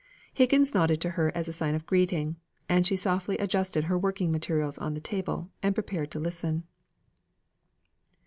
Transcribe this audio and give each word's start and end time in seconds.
Higgins 0.33 0.73
nodded 0.73 0.99
to 1.01 1.11
her 1.11 1.31
as 1.35 1.47
a 1.47 1.53
sign 1.53 1.75
of 1.75 1.85
greeting; 1.85 2.37
and 2.67 2.87
she 2.87 2.95
softly 2.95 3.37
adjusted 3.37 3.83
her 3.83 3.99
working 3.99 4.31
materials 4.31 4.79
on 4.79 4.95
the 4.95 4.99
table, 4.99 5.51
and 5.61 5.75
prepared 5.75 6.09
to 6.09 6.19
listen. 6.19 6.63